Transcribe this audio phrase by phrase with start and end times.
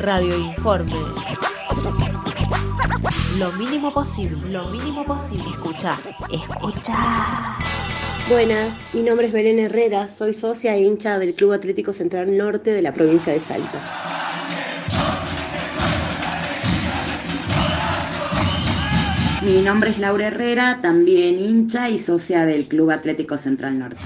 [0.00, 0.94] Radio Informes.
[3.38, 5.44] Lo mínimo posible, lo mínimo posible.
[5.50, 5.98] Escuchar,
[6.32, 7.56] escuchar.
[8.30, 12.72] Buenas, mi nombre es Belén Herrera, soy socia e hincha del Club Atlético Central Norte
[12.72, 13.78] de la provincia de Salta.
[19.42, 24.00] Mi nombre es Laura Herrera, también hincha y socia del Club Atlético Central Norte.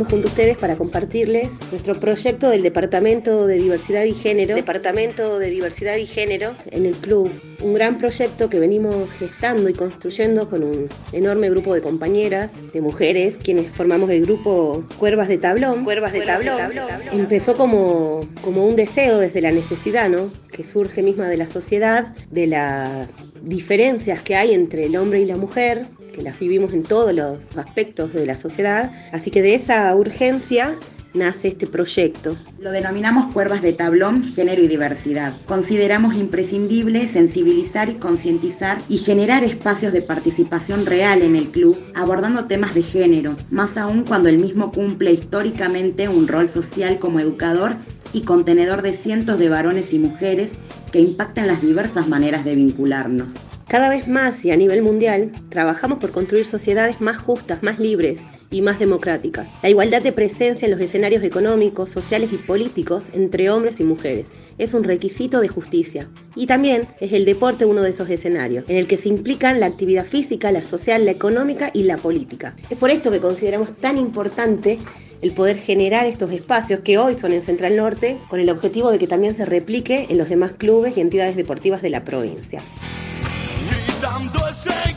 [0.00, 5.38] Estamos junto a ustedes para compartirles nuestro proyecto del Departamento de Diversidad y Género, Departamento
[5.38, 7.30] de Diversidad y Género en el club.
[7.62, 12.80] Un gran proyecto que venimos gestando y construyendo con un enorme grupo de compañeras, de
[12.80, 15.84] mujeres, quienes formamos el grupo Cuervas de Tablón.
[15.84, 16.72] Cuervas de Tablón.
[17.12, 20.32] Empezó como, como un deseo desde la necesidad, ¿no?
[20.50, 23.06] Que surge misma de la sociedad, de las
[23.42, 27.56] diferencias que hay entre el hombre y la mujer, que las vivimos en todos los
[27.56, 28.92] aspectos de la sociedad.
[29.12, 30.76] Así que de esa urgencia
[31.14, 32.36] nace este proyecto.
[32.60, 35.34] Lo denominamos cuervas de tablón, género y diversidad.
[35.46, 42.46] Consideramos imprescindible sensibilizar y concientizar y generar espacios de participación real en el club, abordando
[42.46, 47.76] temas de género, más aún cuando el mismo cumple históricamente un rol social como educador
[48.12, 50.50] y contenedor de cientos de varones y mujeres
[50.92, 53.32] que impactan las diversas maneras de vincularnos.
[53.70, 58.18] Cada vez más y a nivel mundial, trabajamos por construir sociedades más justas, más libres
[58.50, 59.46] y más democráticas.
[59.62, 64.26] La igualdad de presencia en los escenarios económicos, sociales y políticos entre hombres y mujeres
[64.58, 66.08] es un requisito de justicia.
[66.34, 69.66] Y también es el deporte uno de esos escenarios, en el que se implican la
[69.66, 72.56] actividad física, la social, la económica y la política.
[72.70, 74.80] Es por esto que consideramos tan importante
[75.22, 78.98] el poder generar estos espacios que hoy son en Central Norte, con el objetivo de
[78.98, 82.64] que también se replique en los demás clubes y entidades deportivas de la provincia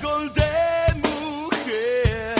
[0.03, 0.41] gol de
[0.99, 2.35] mujer.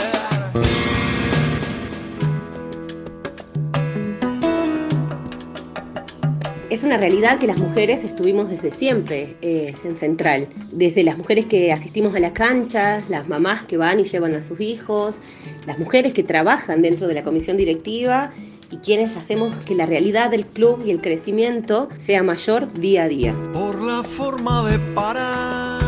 [6.68, 11.46] Es una realidad que las mujeres estuvimos desde siempre eh, en Central, desde las mujeres
[11.46, 15.20] que asistimos a las canchas, las mamás que van y llevan a sus hijos,
[15.66, 18.30] las mujeres que trabajan dentro de la comisión directiva
[18.70, 23.08] y quienes hacemos que la realidad del club y el crecimiento sea mayor día a
[23.08, 23.34] día.
[23.54, 25.80] Por la forma de parar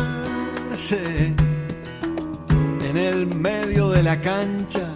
[2.97, 4.89] el medio de la cancha.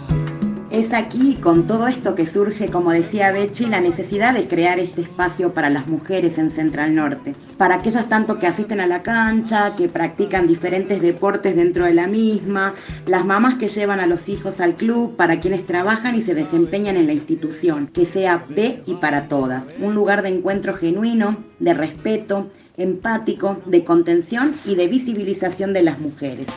[0.71, 5.01] Es aquí, con todo esto que surge, como decía Bechi, la necesidad de crear este
[5.01, 7.35] espacio para las mujeres en Central Norte.
[7.57, 12.07] Para aquellas tanto que asisten a la cancha, que practican diferentes deportes dentro de la
[12.07, 12.73] misma,
[13.05, 16.95] las mamás que llevan a los hijos al club, para quienes trabajan y se desempeñan
[16.95, 19.65] en la institución, que sea de y para todas.
[19.79, 25.99] Un lugar de encuentro genuino, de respeto, empático, de contención y de visibilización de las
[25.99, 26.47] mujeres.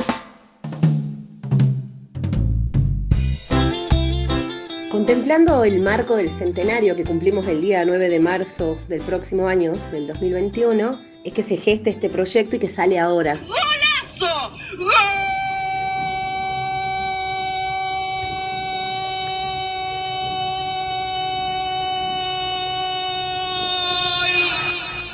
[4.94, 9.72] Contemplando el marco del centenario que cumplimos el día 9 de marzo del próximo año,
[9.91, 13.34] del 2021, es que se gesta este proyecto y que sale ahora.
[13.34, 14.56] ¡Golazo!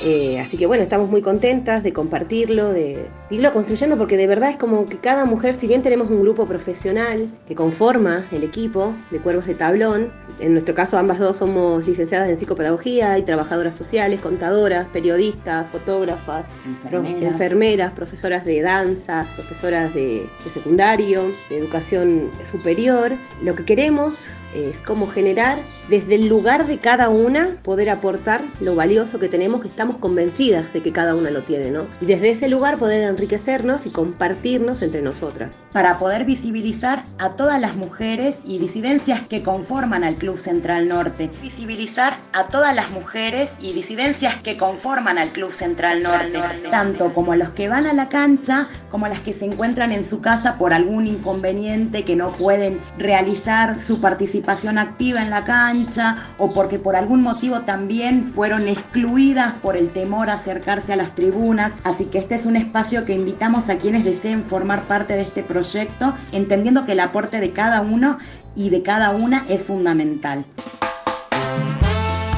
[0.03, 4.50] Eh, así que bueno, estamos muy contentas de compartirlo, de, irlo construyendo, porque de verdad
[4.50, 8.94] es como que cada mujer, si bien tenemos un grupo profesional que conforma el equipo
[9.10, 13.77] de Cuervos de Tablón, en nuestro caso ambas dos somos licenciadas en psicopedagogía y trabajadoras
[13.77, 16.47] sociales, contadoras, periodistas, fotógrafas,
[16.91, 23.12] enfermeras, profesoras de danza, profesoras de, de secundario, de educación superior,
[23.43, 28.75] lo que queremos es como generar desde el lugar de cada una poder aportar lo
[28.75, 31.87] valioso que tenemos que estamos convencidas de que cada una lo tiene, ¿no?
[32.01, 35.53] Y desde ese lugar poder enriquecernos y compartirnos entre nosotras.
[35.73, 41.31] Para poder visibilizar a todas las mujeres y disidencias que conforman al Club Central Norte.
[41.43, 46.41] Visibilizar a todas las mujeres y disidencias que conforman al Club Central Norte.
[46.71, 50.21] Tanto como los que van a la cancha, como las que se encuentran en su
[50.21, 56.53] casa por algún inconveniente que no pueden realizar su participación activa en la cancha o
[56.53, 61.72] porque por algún motivo también fueron excluidas por el temor a acercarse a las tribunas,
[61.84, 65.42] así que este es un espacio que invitamos a quienes deseen formar parte de este
[65.42, 68.18] proyecto, entendiendo que el aporte de cada uno
[68.54, 70.44] y de cada una es fundamental.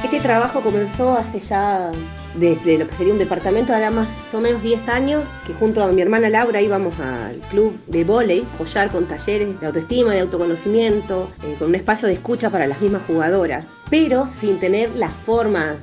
[0.04, 1.90] Este trabajo comenzó hace ya
[2.34, 5.88] desde lo que sería un departamento, ahora más o menos 10 años, que junto a
[5.88, 11.30] mi hermana Laura íbamos al club de volei, apoyar con talleres de autoestima, de autoconocimiento,
[11.42, 15.76] eh, con un espacio de escucha para las mismas jugadoras, pero sin tener la forma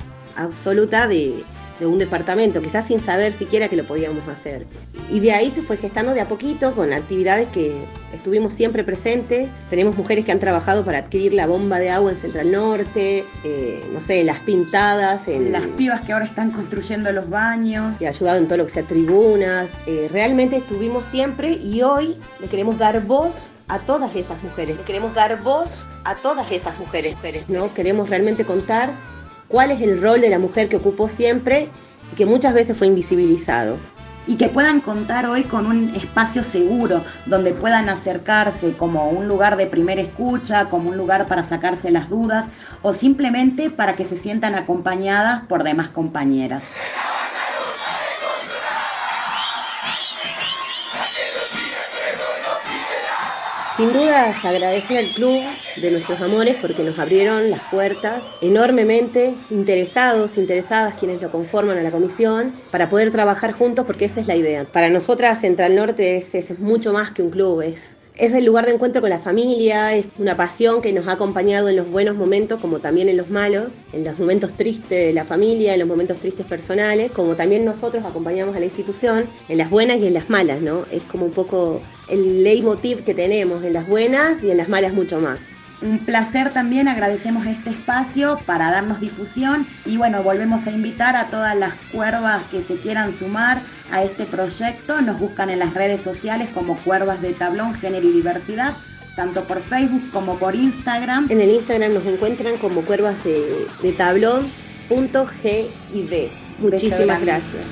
[0.43, 1.43] absoluta de,
[1.79, 4.65] de un departamento, quizás sin saber siquiera que lo podíamos hacer.
[5.09, 7.73] Y de ahí se fue gestando de a poquito con actividades que
[8.13, 9.49] estuvimos siempre presentes.
[9.69, 13.83] Tenemos mujeres que han trabajado para adquirir la bomba de agua en Central Norte, eh,
[13.93, 15.27] no sé, las pintadas.
[15.27, 17.95] En, las pibas que ahora están construyendo los baños.
[17.99, 19.71] Y ayudado en todo lo que sea tribunas.
[19.87, 24.77] Eh, realmente estuvimos siempre y hoy le queremos dar voz a todas esas mujeres.
[24.77, 27.15] Le queremos dar voz a todas esas mujeres.
[27.47, 27.73] ¿no?
[27.73, 28.89] Queremos realmente contar
[29.49, 31.67] cuál es el rol de la mujer que ocupó siempre
[32.13, 33.77] y que muchas veces fue invisibilizado
[34.27, 39.57] y que puedan contar hoy con un espacio seguro donde puedan acercarse como un lugar
[39.57, 42.45] de primera escucha, como un lugar para sacarse las dudas
[42.83, 46.61] o simplemente para que se sientan acompañadas por demás compañeras.
[53.79, 55.41] Sin duda, agradecer al club
[55.77, 61.81] de nuestros amores porque nos abrieron las puertas enormemente, interesados, interesadas quienes lo conforman a
[61.81, 64.65] la comisión, para poder trabajar juntos porque esa es la idea.
[64.65, 68.65] Para nosotras Central Norte es, es mucho más que un club, es es el lugar
[68.65, 72.17] de encuentro con la familia, es una pasión que nos ha acompañado en los buenos
[72.17, 75.87] momentos como también en los malos, en los momentos tristes de la familia, en los
[75.87, 80.15] momentos tristes personales, como también nosotros acompañamos a la institución en las buenas y en
[80.15, 80.83] las malas, ¿no?
[80.91, 84.93] Es como un poco el leitmotiv que tenemos en las buenas y en las malas
[84.93, 85.51] mucho más.
[85.81, 91.27] Un placer también, agradecemos este espacio para darnos difusión y bueno, volvemos a invitar a
[91.27, 93.61] todas las cuervas que se quieran sumar
[93.91, 94.99] a este proyecto.
[95.01, 98.73] Nos buscan en las redes sociales como Cuervas de Tablón, Género y Diversidad,
[99.15, 101.27] tanto por Facebook como por Instagram.
[101.29, 104.51] En el Instagram nos encuentran como Cuervas de, de Tablón.
[106.59, 107.63] Muchísimas gracias.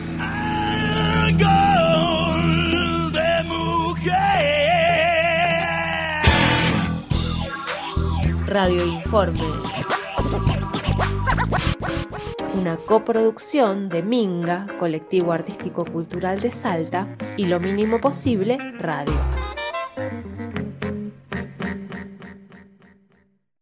[8.59, 9.45] Radio Informes.
[12.55, 17.07] Una coproducción de Minga, Colectivo Artístico Cultural de Salta,
[17.37, 19.13] y Lo Mínimo Posible, Radio.